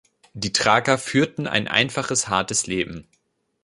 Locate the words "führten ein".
0.97-1.67